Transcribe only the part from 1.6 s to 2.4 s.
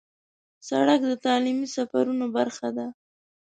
سفرونو